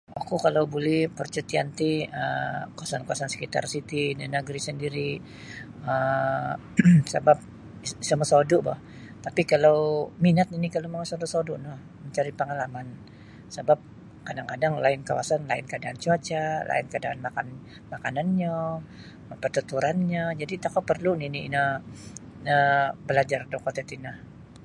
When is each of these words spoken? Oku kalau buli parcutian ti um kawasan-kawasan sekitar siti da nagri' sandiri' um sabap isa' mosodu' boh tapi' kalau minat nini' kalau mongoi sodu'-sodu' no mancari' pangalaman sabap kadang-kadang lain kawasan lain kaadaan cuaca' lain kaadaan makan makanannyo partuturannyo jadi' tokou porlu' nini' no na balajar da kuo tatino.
Oku 0.21 0.35
kalau 0.45 0.63
buli 0.73 0.95
parcutian 1.19 1.67
ti 1.79 1.89
um 2.21 2.63
kawasan-kawasan 2.77 3.29
sekitar 3.33 3.63
siti 3.73 4.03
da 4.19 4.25
nagri' 4.35 4.63
sandiri' 4.67 5.15
um 5.91 6.57
sabap 7.13 7.37
isa' 8.05 8.19
mosodu' 8.21 8.63
boh 8.67 8.79
tapi' 9.25 9.45
kalau 9.51 9.77
minat 10.23 10.47
nini' 10.49 10.73
kalau 10.75 10.87
mongoi 10.91 11.11
sodu'-sodu' 11.11 11.61
no 11.65 11.73
mancari' 12.01 12.37
pangalaman 12.39 12.87
sabap 13.55 13.79
kadang-kadang 14.27 14.73
lain 14.83 14.99
kawasan 15.09 15.41
lain 15.51 15.65
kaadaan 15.71 15.97
cuaca' 16.03 16.49
lain 16.69 16.85
kaadaan 16.91 17.19
makan 17.25 17.47
makanannyo 17.93 18.57
partuturannyo 19.41 20.25
jadi' 20.41 20.61
tokou 20.63 20.83
porlu' 20.89 21.17
nini' 21.21 21.51
no 21.55 21.63
na 22.45 22.55
balajar 23.07 23.41
da 23.51 23.57
kuo 23.63 23.71
tatino. 23.77 24.11